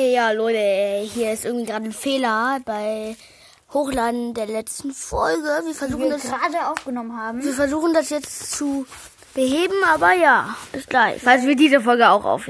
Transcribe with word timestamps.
Ja, 0.00 0.30
Leute, 0.30 1.02
hier 1.12 1.30
ist 1.30 1.44
irgendwie 1.44 1.66
gerade 1.66 1.84
ein 1.84 1.92
Fehler 1.92 2.58
bei 2.64 3.16
Hochladen 3.74 4.32
der 4.32 4.46
letzten 4.46 4.92
Folge. 4.92 5.46
Wir 5.66 5.74
versuchen 5.74 6.04
wir 6.04 6.10
das, 6.12 6.22
gerade 6.22 6.68
aufgenommen 6.70 7.14
haben. 7.14 7.44
wir 7.44 7.52
versuchen 7.52 7.92
das 7.92 8.08
jetzt 8.08 8.50
zu 8.50 8.86
beheben, 9.34 9.74
aber 9.92 10.14
ja, 10.14 10.56
bis 10.72 10.86
gleich. 10.86 11.20
Falls 11.22 11.46
wir 11.46 11.54
diese 11.54 11.82
Folge 11.82 12.08
auch 12.08 12.24
aufheben. 12.24 12.48